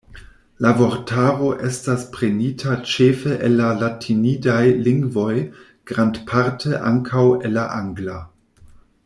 [0.65, 4.57] La vortaro estas prenita ĉefe el la latinidaj
[4.89, 5.29] lingvoj,
[5.93, 8.19] grandparte ankaŭ el la angla.